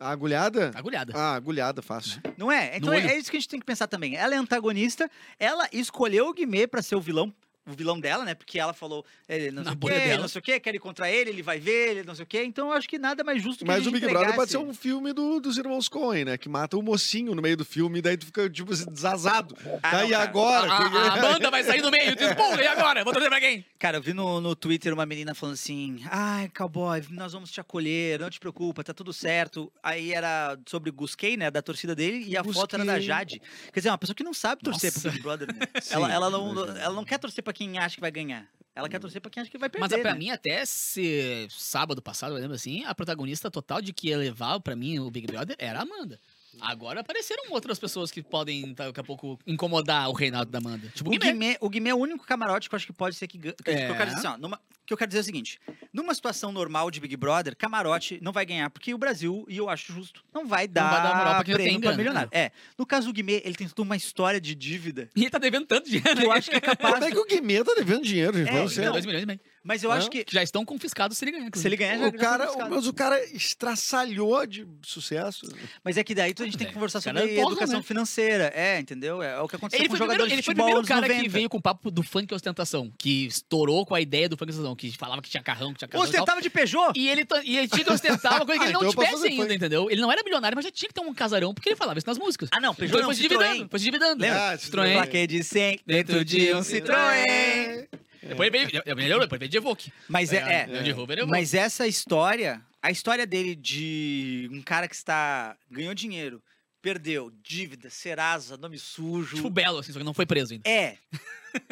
[0.00, 0.70] A agulhada?
[0.74, 1.12] Agulhada.
[1.14, 2.22] Ah, agulhada, fácil.
[2.38, 2.74] não é?
[2.74, 4.16] Então é, é isso que a gente tem que pensar também.
[4.16, 7.30] Ela é antagonista, ela escolheu o Guimê pra ser o vilão.
[7.66, 8.34] O vilão dela, né?
[8.34, 10.20] Porque ela falou, eh, não Na sei o quê, dela.
[10.22, 12.26] não sei o quê, quer ir contra ele, ele vai ver, ele não sei o
[12.26, 12.42] quê.
[12.42, 14.50] Então eu acho que nada mais justo que a Mas gente o Big Brother pode
[14.50, 16.38] ser um filme do- dos irmãos Coen, né?
[16.38, 19.54] Que mata o mocinho no meio do filme e daí tu fica, tipo, assim, desazado.
[19.82, 20.22] Ah, tá, não, e cara.
[20.24, 20.72] agora?
[20.72, 22.16] A, a, a banda vai sair no meio.
[22.16, 23.04] Diz, porra, e agora?
[23.04, 23.64] Vou trazer pra quem?
[23.78, 27.60] Cara, eu vi no, no Twitter uma menina falando assim: ai, cowboy, nós vamos te
[27.60, 29.70] acolher, não te preocupa, tá tudo certo.
[29.82, 32.98] Aí era sobre o Gusquei, né, da torcida dele, e a foto era da.
[32.98, 33.40] Jade.
[33.72, 35.00] Quer dizer, uma pessoa que não sabe torcer Nossa.
[35.02, 35.60] pro Big Brother, né?
[35.80, 36.78] Sim, ela, ela, não, imagino.
[36.78, 38.48] ela não quer torcer pra quem acha que vai ganhar.
[38.74, 39.86] Ela quer torcer pra quem acha que vai perder.
[39.90, 40.18] Mas pra né?
[40.18, 44.58] mim, até se sábado passado, eu lembro assim, a protagonista total de que ia levar
[44.60, 46.18] pra mim o Big Brother era a Amanda.
[46.58, 50.88] Agora apareceram outras pessoas que podem, daqui a pouco, incomodar o reinado da Amanda.
[50.94, 51.32] Tipo, O Guimê.
[51.32, 53.54] Guimê, o Guimê é o único camarote que eu acho que pode ser que ganhe.
[53.66, 53.86] É.
[54.04, 55.58] assim, ó, numa- que eu quero dizer é o seguinte:
[55.92, 59.68] numa situação normal de Big Brother, camarote não vai ganhar, porque o Brasil, e eu
[59.68, 62.28] acho justo, não vai dar, vai dar moral pra quem prêmio tem pra milionário.
[62.32, 62.50] É.
[62.76, 65.08] No caso do Guimê, ele tem toda uma história de dívida.
[65.14, 66.16] E ele tá devendo tanto dinheiro.
[66.16, 66.94] Que eu acho que é capaz.
[66.94, 68.48] Como é que o Guimê tá devendo dinheiro, gente?
[68.48, 69.40] É, então, 2 milhões e meio.
[69.62, 69.96] Mas eu Hã?
[69.96, 70.24] acho que.
[70.24, 71.50] Que já estão confiscados se ele ganhar.
[71.54, 75.46] Se ele ganhar, já o cara, tá mas o cara estraçalhou de sucesso.
[75.84, 77.52] Mas é que daí a gente tem que É, conversar o cara sobre é porra,
[77.52, 77.82] educação né?
[77.84, 78.52] financeira.
[78.54, 79.22] É, entendeu?
[79.22, 80.82] É o que aconteceu Ele com foi, o jogadores primeiro, ele de foi o futebol
[80.82, 81.22] primeiro cara 90.
[81.22, 84.50] que veio com o papo do funk ostentação, que estourou com a ideia do funk
[84.50, 86.04] ostentação, que falava que tinha carrão, que tinha carrão.
[86.04, 86.92] Ostentava de Peugeot?
[86.96, 88.94] E ele, e ele tinha que ostentar uma coisa que Ah, ele não então eu
[88.94, 89.54] posso tivesse fazer ainda, funk.
[89.56, 89.90] entendeu?
[89.90, 92.06] Ele não era milionário, mas já tinha que ter um casarão, porque ele falava isso
[92.08, 92.48] nas músicas.
[92.52, 93.28] Ah, não, Então Peugeot ele não, foi se Citroën.
[93.38, 94.22] dividando, foi se dividando.
[94.22, 94.50] Lembra?
[94.52, 94.92] Ah, Citroën.
[94.94, 97.88] Plaquê de 100 dentro de um Citroën.
[98.22, 99.92] Depois veio, melhorou, depois veio de Evoque.
[100.08, 101.30] Mas é, é, Veio de Rover, Evoque.
[101.30, 106.42] mas essa história, a história dele de um cara que está ganhou dinheiro,
[106.82, 109.36] perdeu, dívida, Serasa, nome sujo.
[109.36, 110.68] Tipo Belo, assim, só que não foi preso ainda.
[110.68, 110.96] É,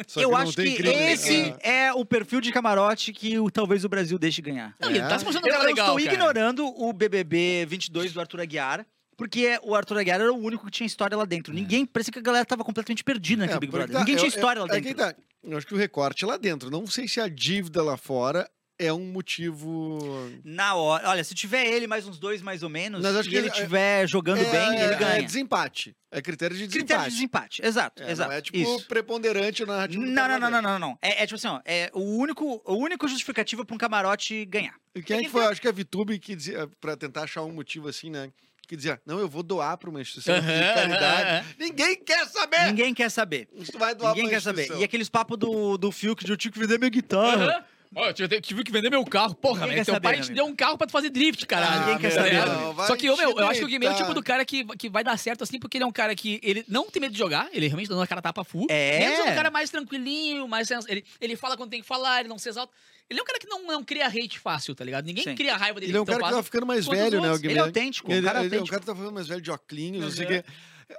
[0.07, 4.19] Só eu acho que esse é o perfil de camarote que o- talvez o Brasil
[4.19, 4.75] deixe ganhar.
[4.79, 6.13] Não, ele tá se mostrando um Eu, cara eu legal, estou cara.
[6.15, 10.71] ignorando o BBB 22 do Arthur Aguiar, porque o Arthur Aguiar era o único que
[10.71, 11.53] tinha história lá dentro.
[11.53, 13.93] Ninguém, parecia que a galera tava completamente perdida naquele É, Big Brother.
[13.93, 14.89] tá- Ninguém é- tinha é- história lá é dentro.
[14.89, 15.15] que tá.
[15.41, 16.69] Eu acho que o recorte é lá dentro.
[16.69, 19.99] Não sei se a dívida lá fora é um motivo.
[20.43, 21.09] Na hora.
[21.09, 23.47] Olha, se tiver ele mais uns dois mais ou menos, Mas acho e que ele
[23.49, 25.23] estiver jogando é, bem, ele É ganha.
[25.23, 25.95] desempate.
[26.11, 26.79] É critério de desempate.
[26.87, 27.61] Critério de desempate.
[27.63, 28.29] Exato, É, exato.
[28.31, 28.87] Não é tipo Isso.
[28.87, 30.03] preponderante na narrativa.
[30.03, 30.97] do Não, não, não, não, não, não.
[31.01, 34.73] É, é tipo assim, ó, é o único, o único justificativo pra um camarote ganhar.
[34.95, 35.45] E quem é que foi?
[35.45, 38.31] Acho que a Vitube que dizia, pra tentar achar um motivo assim, né?
[38.67, 41.29] Que dizia, não, eu vou doar pra uma instituição de Aham, caridade.
[41.39, 42.65] aham, Ninguém quer saber!
[42.67, 43.47] Ninguém quer saber.
[43.71, 44.71] Tu vai doar Ninguém pra quer saber.
[44.77, 47.65] E aqueles papos do, do Fiuk de eu tive que vender minha guitarra.
[47.95, 49.33] Ó, eu tive, tive que vender meu carro.
[49.33, 49.79] Porra, Ninguém velho.
[49.81, 50.35] quer Teu saber, pai meu te amigo.
[50.45, 51.79] deu um carro pra tu fazer drift, caralho.
[51.87, 52.85] Ninguém quer Tá saber, meu amigo.
[52.85, 54.63] Só que, eu, meu, eu acho que o Guimê é o tipo do cara que,
[54.77, 57.13] que vai dar certo assim, porque ele é um cara que ele não tem medo
[57.13, 58.67] de jogar, ele realmente dando a cara tapa full.
[58.69, 58.99] É.
[58.99, 62.19] Mesmo é um cara mais tranquilinho, mais sens- ele, ele fala quando tem que falar,
[62.19, 62.71] ele não se exalta.
[63.09, 65.05] Ele é um cara que não, não cria hate fácil, tá ligado?
[65.05, 65.33] Ninguém Sim.
[65.35, 65.91] cria raiva dele.
[65.91, 66.37] Ele é um tão cara que fácil.
[66.37, 67.41] tá ficando mais quanto os velho, né, o outros.
[67.41, 67.53] Guimê?
[67.53, 68.67] Ele é autêntico, um Ele, cara ele- autêntico.
[68.67, 70.41] o cara tá ficando mais velho de óculos, não sei o Aham.
[70.43, 70.49] quê.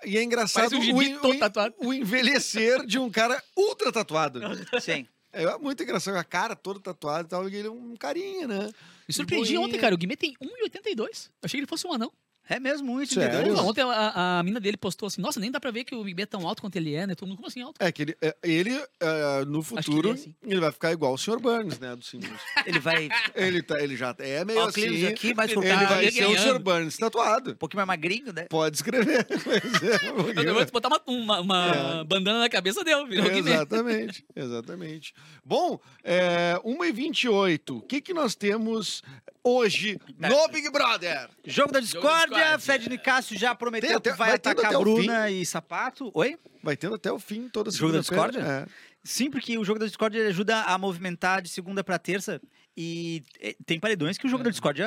[0.07, 1.75] E é engraçado Parece um o, gibi todo tatuado.
[1.79, 4.41] o envelhecer de um cara ultra tatuado.
[4.81, 5.07] Sim.
[5.33, 8.71] É muito engraçado, a cara toda tatuada e tal, e ele é um carinha, né?
[9.07, 9.95] Me surpreendi ontem, cara.
[9.95, 11.27] O Guimê tem 1,82.
[11.29, 12.13] Eu achei que ele fosse um anão.
[12.51, 13.33] É mesmo, muito Sério?
[13.33, 13.55] entendeu?
[13.55, 16.03] Não, ontem a, a mina dele postou assim: Nossa, nem dá pra ver que o
[16.03, 17.15] Guimê é tão alto quanto ele é, né?
[17.15, 17.77] Todo mundo, como assim alto?
[17.79, 20.35] É que ele, é, ele é, no futuro, ele é assim.
[20.43, 21.39] ele vai ficar igual o Sr.
[21.39, 22.41] Burns, né, do Simpsons.
[22.67, 23.09] Ele vai.
[23.35, 25.07] ele, tá, ele já é meio Ó, o assim.
[25.07, 25.87] Aqui, mais pro Ele cara.
[25.87, 26.39] vai ser o.
[26.39, 26.59] Sr.
[26.59, 27.53] Burns tatuado.
[27.53, 28.47] Um pouquinho mais magrinho, né?
[28.51, 29.27] Pode escrever.
[30.35, 33.31] Mas é, vou botar uma, uma, uma bandana na cabeça dele, virou.
[33.31, 35.15] Exatamente, exatamente.
[35.45, 39.03] Bom, é, 1h28, o que, que nós temos
[39.45, 41.29] hoje no Big Brother?
[41.45, 42.59] Jogo da discórdia.
[42.59, 46.11] Fred Nicásio já prometeu até- que vai, vai tendo atacar até o Bruna e Sapato.
[46.15, 46.39] Oi?
[46.63, 48.69] Vai tendo até o fim toda Jogo da segunda-feira.
[49.03, 52.41] Sim, porque o jogo da discórdia ele ajuda a movimentar de segunda pra terça.
[52.77, 54.87] E eh, tem paredões que o jogo da discórdia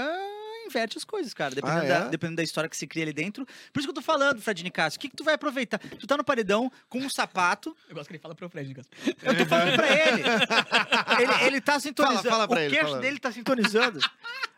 [0.74, 1.54] inverte as coisas, cara.
[1.54, 1.88] Dependendo, Ah, é?
[1.88, 3.46] da, dependendo da história que se cria ali dentro.
[3.72, 4.98] Por isso que eu tô falando, Fred Nicásio.
[4.98, 5.78] O que, que tu vai aproveitar?
[5.80, 7.76] Tu tá no paredão com um sapato.
[7.88, 8.92] Eu gosto que ele fala pro Fred, Nicásio.
[9.22, 10.24] Eu tô falando pra ele.
[11.22, 11.46] ele.
[11.46, 12.30] Ele tá sintonizando.
[12.30, 13.02] fala pra o ele, queixo fala.
[13.02, 14.00] dele tá sintonizando.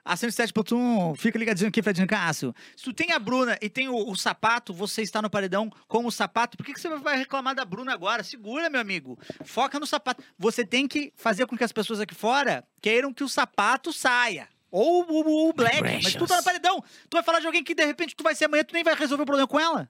[0.07, 2.53] A 107.1, fica ligadinho aqui, Fred Nicásio.
[2.77, 6.05] Se tu tem a Bruna e tem o, o sapato, você está no paredão com
[6.05, 8.23] o sapato, por que, que você vai reclamar da Bruna agora?
[8.23, 9.17] Segura, meu amigo.
[9.43, 10.23] Foca no sapato.
[10.37, 14.47] Você tem que fazer com que as pessoas aqui fora queiram que o sapato saia.
[14.71, 15.81] Ou o, Black.
[15.81, 16.83] Mas tu tá no paredão.
[17.09, 18.95] Tu vai falar de alguém que de repente tu vai ser amanhã, tu nem vai
[18.95, 19.89] resolver o problema com ela.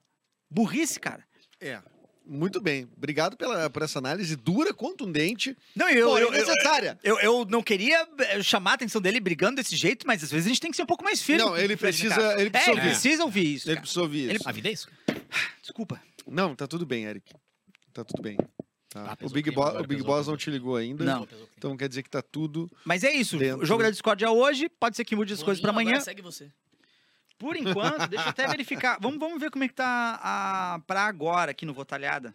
[0.50, 1.24] Burrice, cara.
[1.60, 1.80] É.
[2.28, 2.88] Muito bem.
[2.96, 5.56] Obrigado pela, por essa análise dura, contundente.
[5.76, 6.98] Não, eu, porém eu, eu, necessária.
[7.04, 10.46] eu, eu não queria eh, chamar a atenção dele brigando desse jeito, mas às vezes
[10.46, 11.44] a gente tem que ser um pouco mais firme.
[11.44, 12.82] Não, ele Fred precisa- ele precisa é, ouvir.
[12.82, 13.68] Ele precisa ouvir isso.
[13.68, 13.80] Ele cara.
[13.82, 14.48] precisa ouvir Ele- isso.
[14.48, 14.88] A vida é isso?
[15.62, 16.02] Desculpa.
[16.26, 17.32] Não, tá tudo bem, Eric.
[17.92, 18.36] Tá tudo bem.
[18.88, 19.04] Tá.
[19.10, 21.04] Ah, o Big, o clima Bo- agora, o Big Boss não te ligou ainda.
[21.04, 21.28] Não.
[21.58, 22.70] Então quer dizer que tá tudo.
[22.84, 23.36] Mas é isso.
[23.36, 23.62] Dentro.
[23.62, 24.68] O jogo da Discord é hoje.
[24.68, 26.04] Pode ser que mude as coisas pra Boninho, amanhã.
[26.04, 26.50] Segue você.
[27.38, 28.96] Por enquanto, deixa eu até verificar.
[29.02, 32.34] Vamos, vamos ver como é que tá a, pra agora aqui no Votalhada.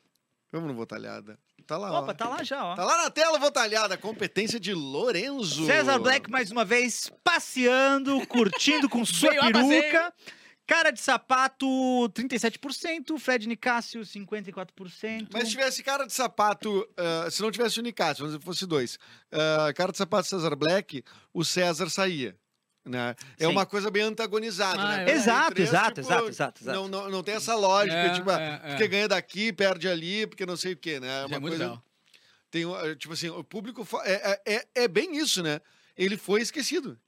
[0.51, 1.39] Vamos no Votalhada.
[1.65, 2.13] Tá lá, Opa, ó.
[2.13, 2.75] tá lá já, ó.
[2.75, 3.97] Tá lá na tela, Votalhada.
[3.97, 5.65] Competência de Lorenzo.
[5.65, 10.13] César Black, mais uma vez, passeando, curtindo com sua peruca.
[10.67, 11.65] Cara de sapato,
[12.13, 13.17] 37%.
[13.19, 15.27] Fred Nicásio, 54%.
[15.33, 18.65] Mas se tivesse cara de sapato, ah, se não tivesse o Nicásio, mas se fosse
[18.65, 18.97] dois,
[19.31, 22.35] ah, cara de sapato César Black, o César saía.
[22.83, 23.15] Né?
[23.37, 25.11] É uma coisa bem antagonizada, Ah, né?
[25.11, 26.77] é Exato, três, exato, tipo, exato, exato, exato.
[26.79, 28.69] Não, não, não tem essa lógica, É, tipo, é, é.
[28.69, 31.21] porque ganha daqui, perde ali, porque não sei o quê, né?
[31.21, 31.57] É uma é coisa.
[31.57, 31.83] legal.
[32.49, 32.65] Tem,
[32.97, 33.87] tipo assim, o público.
[34.03, 35.61] É, é, é- é bem isso, né?
[35.95, 36.99] Ele foi esquecido.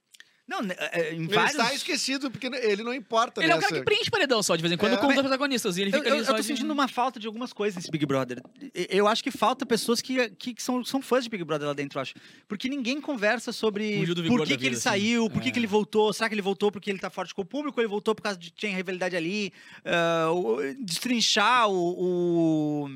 [0.46, 1.52] Não, né, é, em Ele vários...
[1.58, 3.68] está esquecido, porque ele não importa Ele é o nessa.
[3.70, 4.96] cara que preenche paredão só, de vez em quando, É.
[4.98, 5.78] com os protagonistas.
[5.78, 7.52] E ele Eu, fica eu, ali eu só tô de- sentindo uma falta de algumas
[7.52, 8.42] coisas nesse Big Brother.
[8.90, 11.98] Eu acho que falta pessoas que, que são, são fãs de Big Brother lá dentro,
[11.98, 12.14] eu acho.
[12.46, 15.52] Porque ninguém conversa sobre por que, que ele vida, saiu, por que, É.
[15.52, 16.12] que ele voltou.
[16.12, 17.80] Será que ele voltou porque ele tá forte com o público?
[17.80, 19.50] Ou ele voltou por causa de tinha rivalidade ali?
[19.82, 22.88] Ah, o- destrinchar o, o,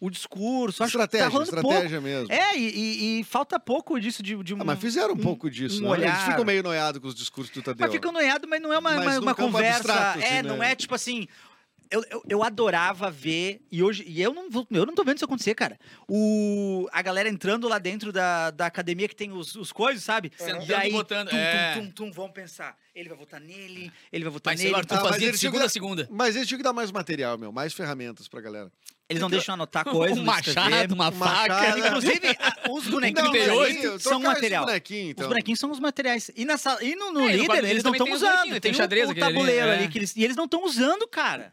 [0.00, 0.82] o discurso.
[0.82, 2.02] Acho que Estratégia, tá estratégia pouco.
[2.02, 2.32] mesmo.
[2.32, 4.60] É, e, e- e falta pouco disso de, de um.
[4.60, 5.96] Ah, mas fizeram um, pouco disso, um né?
[5.96, 6.26] Eles olhar.
[6.30, 7.84] ficam meio noiados com os discursos do Tadeu.
[7.86, 9.76] Mas fica noiado, mas não é uma, uma, num uma conversa.
[9.78, 10.48] abstrato, assim, é, né?
[10.48, 11.26] não é tipo assim.
[11.90, 14.02] Eu, eu, eu adorava ver, e hoje.
[14.06, 15.78] E eu não, vou- eu não tô vendo isso acontecer, cara.
[16.08, 20.32] O, a galera entrando lá dentro da, da academia que tem os, os coisas, sabe?
[20.38, 21.74] Sentando e aí, botando, tum, é.
[21.74, 22.78] tum, tum, tum, vão pensar.
[22.94, 24.72] Ele vai votar nele, ele vai votar Mas nele.
[24.72, 26.08] lá, Ah, mas fazia de segunda a segunda.
[26.10, 27.52] Mas eles tinham que dar mais material, meu.
[27.52, 28.72] Mais ferramentas pra galera.
[29.12, 30.18] Eles não deixam anotar coisas.
[30.18, 31.78] Um machado, uma faca.
[31.78, 34.64] Inclusive, a- os bonequinhos Não, são material.
[34.66, 35.24] bonequinho, então.
[35.24, 36.30] Os bonequinhos são os materiais.
[36.36, 38.50] E, na sala, e no, no É, no líder, eles não estão usando.
[38.50, 39.88] tem Tem, xadrez, o, tabuleiro ali, é.
[39.88, 41.52] que eles, e eles não estão usando, cara.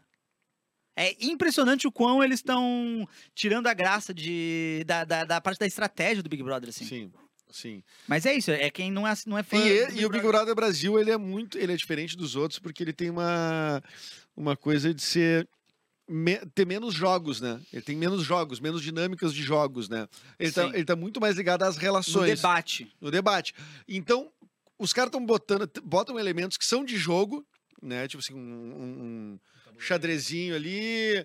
[0.96, 5.66] É impressionante o quão eles estão tirando a graça de, da, da, da parte da
[5.66, 6.84] estratégia do Big Brother, assim.
[6.84, 7.12] Sim,
[7.50, 7.82] sim.
[8.06, 9.56] Mas é isso, é quem não é, não é fã.
[9.56, 9.60] E,
[9.94, 12.82] e- e o Big Brother Brasil, ele é muito, ele é diferente dos outros porque
[12.82, 13.82] ele tem uma,
[14.36, 15.48] uma coisa de ser
[16.10, 17.60] me- ter menos jogos, né?
[17.72, 20.08] Ele tem menos jogos, menos dinâmicas de jogos, né?
[20.38, 22.92] Ele tá, ele tá muito mais ligado às no relações, debate.
[23.00, 23.54] no debate.
[23.88, 24.30] Então,
[24.78, 27.46] os caras estão botando, botam elementos que são de jogo,
[27.82, 28.08] né?
[28.08, 29.38] Tipo assim, um, um-
[29.76, 31.24] um xadrezinho ali,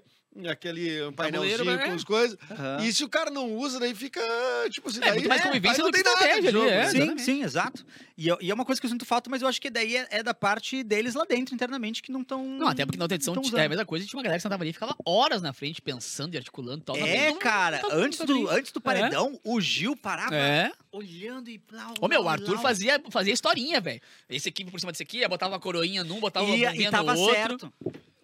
[0.49, 1.85] aquele Tabuleiro, painelzinho né?
[1.85, 2.37] com as coisas.
[2.51, 2.83] Aham.
[2.83, 4.21] E se o cara não usa, daí fica,
[4.69, 6.51] tipo assim, É, daí, muito mais aí convivência não do que tem nada de ali,
[6.51, 6.69] jogo, é.
[6.69, 6.89] né?
[6.89, 7.21] Sim, exatamente.
[7.23, 7.85] sim, exato.
[8.17, 9.95] E, é- e é uma coisa que eu sinto falta, mas eu acho que daí
[9.97, 12.45] é, é da parte deles lá dentro, internamente, que não estão.
[12.45, 14.43] Não, até porque na outra edição tão é a mesma coisa, tinha uma galera que
[14.43, 16.97] sentava ali e ficava horas na frente pensando e articulando e tal.
[16.97, 20.35] na É, não- cara, não tá- antes, não do, antes do paredão, o Gil parava
[20.35, 20.71] É.
[20.91, 21.57] olhando e.
[21.57, 22.61] Blá, Ô meu, o blá, Arthur blá.
[22.61, 24.01] fazia, fazia historinha, velho.
[24.29, 26.87] Esse aqui por cima desse aqui, aí botava uma coroinha num, botava uma E, bombinha
[26.87, 27.35] e tava no outro.
[27.35, 27.73] certo.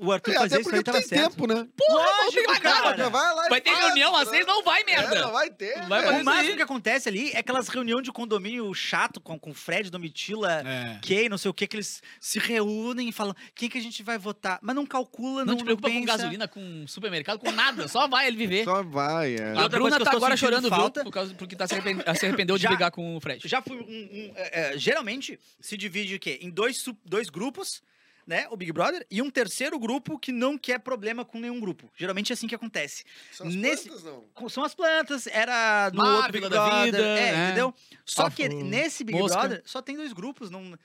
[0.01, 1.29] O Arthur É, fazia até isso aí, tava tem certo.
[1.35, 1.67] tempo, né?
[1.77, 2.89] Porra, Lógico, não tem cara.
[2.89, 3.09] nada.
[3.09, 5.15] Vai lá e Vai ter faz, reunião às seis, não vai, merda.
[5.15, 5.81] É, não vai ter.
[5.87, 6.03] Vai é.
[6.07, 9.89] fazer O máximo que acontece ali é aquelas reuniões de condomínio chato com, com Fred,
[9.91, 10.99] Domitila, É.
[11.07, 14.01] Kay, não sei o que, que eles se reúnem e falam quem que a gente
[14.01, 14.57] vai votar.
[14.61, 16.07] Mas não calcula, não, Não te preocupa com pensa.
[16.17, 17.87] gasolina, com supermercado, com nada.
[17.87, 18.63] Só vai ele viver.
[18.63, 19.53] Só vai, é.
[19.53, 21.05] E a Bruna tá agora chorando, falta- viu?
[21.05, 23.47] Por causa, porque tá se, arrepen- se arrependeu de Já- brigar com o Fred.
[23.47, 23.81] Já fui um.
[23.81, 26.39] um- é, é, geralmente se divide o quê?
[26.41, 27.81] Em dois, dois grupos,
[28.27, 28.47] né?
[28.49, 31.91] O Big Brother, e um terceiro grupo que não quer problema com nenhum grupo.
[31.97, 33.03] Geralmente é assim que acontece.
[33.31, 34.49] São as Nesse- plantas, não.
[34.49, 36.85] São as plantas, era no Marvel outro Big da Brother.
[36.85, 37.45] vida, é, né?
[37.47, 37.73] entendeu?
[38.05, 39.37] Só Safo, que nesse Big mosca.
[39.39, 40.49] Brother só tem dois grupos.
[40.49, 40.77] Não...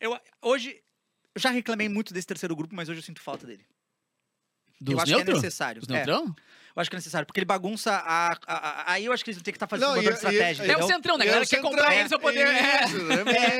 [0.00, 0.80] Eu, hoje.
[1.34, 3.64] Eu já reclamei muito desse terceiro grupo, mas hoje eu sinto falta dele.
[4.80, 5.26] Dos eu acho neutro?
[5.26, 5.80] que é necessário.
[5.82, 6.34] Os É, neutrão?
[6.74, 8.32] Eu acho que é necessário, porque ele bagunça a.
[8.32, 10.10] a- a- aí eu acho que eles vão ter que estar fazendo Não, botando e-
[10.10, 10.62] e- estratégia.
[10.62, 10.86] e- É o entendeu?
[10.88, 11.24] centrão, né?
[11.24, 12.46] A É galera o quer centrão, comprar ele, seu poder.
[12.46, 12.82] É.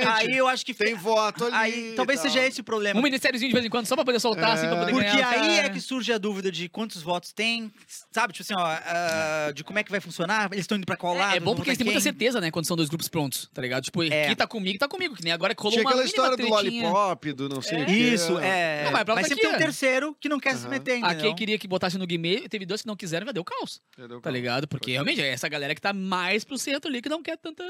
[0.02, 1.54] É, aí eu acho que Tem voto ali.
[1.54, 2.98] Aí talvez seja esse o problema.
[2.98, 5.28] Um ministériozinho de vez em quando, só pra poder soltar, assim, pra poder Porque ganhar.
[5.28, 7.70] aí essa- é que surge a dúvida de quantos votos tem,
[8.10, 8.32] sabe?
[8.32, 11.14] Tipo assim, ó, ah, de como é que vai funcionar, eles estão indo pra qual
[11.14, 11.36] lado.
[11.36, 12.50] É bom vão porque eles têm muita certeza, né?
[12.50, 13.84] Quando são dois grupos prontos, tá ligado?
[13.84, 14.26] Tipo, É.
[14.26, 15.14] quem tá comigo, tá comigo.
[15.14, 17.86] Que nem agora que rolou Tinha uma aquela história do lollipop, do não sei o
[17.86, 17.92] quê.
[17.92, 18.84] Isso, é.
[18.84, 20.98] Não, mas a mas tá sempre tem um terceiro que não quer se meter, A
[20.98, 21.22] entendeu?
[21.22, 23.80] Kay queria que botasse no Guimê, teve dois que não quiseram, vai deu caos.
[23.98, 24.20] Entendeu?
[24.20, 24.68] Tá ligado?
[24.68, 27.64] Porque realmente é essa galera que tá mais pro centro ali, que não quer tanta.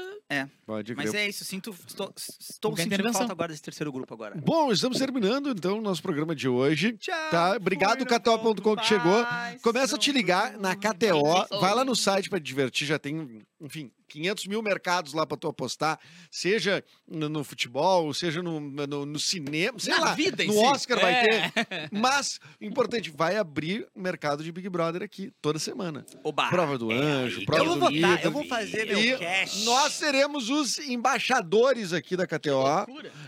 [0.65, 1.21] Pode Mas crer.
[1.21, 3.21] é isso, sinto, estou, estou sentindo intervenção.
[3.21, 4.35] falta agora desse terceiro grupo agora.
[4.35, 6.93] Bom, estamos terminando então o nosso programa de hoje.
[6.93, 7.55] Tchau, Tá?
[7.55, 9.25] Obrigado, KTO.com que chegou.
[9.61, 10.75] Começa a te ligar na.
[10.75, 11.59] KTO.
[11.59, 12.85] Vai lá no site para te divertir.
[12.85, 15.97] Já tem, enfim, 500 mil mercados lá para tu apostar.
[16.29, 20.13] Seja no, no futebol, seja no, no, no cinema, sei Na lá.
[20.13, 20.59] vida no si.
[20.59, 21.49] Oscar vai É.
[21.49, 21.89] ter.
[21.91, 26.05] Mas, importante, vai abrir o mercado de Big Brother aqui toda semana.
[26.23, 26.49] Oba.
[26.49, 28.25] Prova do anjo, aí, prova Eu vou do votar, líder.
[28.25, 29.63] eu vou fazer meu E cash.
[29.63, 32.63] nós seremos os embaixadores aqui da KTO.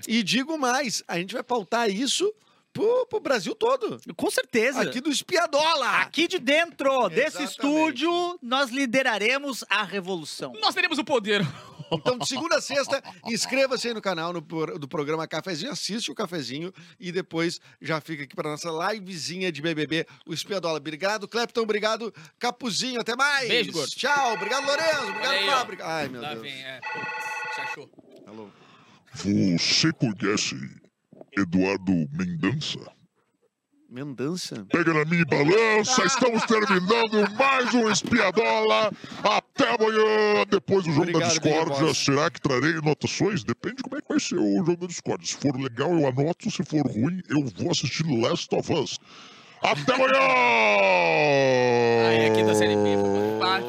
[0.08, 2.32] E digo mais, a gente vai pautar isso
[2.76, 3.98] pro, pro Brasil todo.
[4.18, 4.82] Com certeza.
[4.82, 6.02] Aqui do Espiadola.
[6.02, 7.52] Aqui de dentro desse Exatamente.
[7.52, 10.52] estúdio, nós lideraremos a revolução.
[10.60, 11.42] Nós teremos o poder.
[11.92, 16.16] Então, de segunda a sexta, inscreva-se aí no canal no do programa Cafezinho, assiste o
[16.16, 20.80] cafezinho e depois já fica aqui para nossa livezinha de BBB, o Espiadola.
[20.80, 23.48] Obrigado, Clepton, obrigado, Capuzinho, até mais.
[23.48, 23.92] Beijo, gordo.
[23.92, 25.46] Tchau, obrigado, Lorenzo, obrigado.
[25.46, 25.86] Fábrica.
[25.86, 26.42] Ai, meu Lá Deus.
[26.42, 26.82] vem, é.
[27.54, 27.90] Se achou.
[28.26, 28.50] Alô.
[29.14, 30.56] Você conhece
[31.38, 32.96] Eduardo Mendonça?
[33.96, 34.66] Mendança?
[34.72, 38.92] Pega na minha balança, estamos terminando mais um Espiadola.
[39.24, 41.80] Até amanhã, depois do jogo Obrigado, da.
[41.80, 41.98] Boss.
[42.00, 43.46] Será que trarei anotações?
[43.46, 45.26] Depende de como é que vai ser o jogo da discórdia.
[45.26, 46.52] Se for legal, eu anoto.
[46.52, 49.00] Se for ruim, eu vou assistir Last of Us.
[49.62, 50.20] Até amanhã!
[52.10, 52.76] Aí, aqui da série
[53.40, 53.62] pá,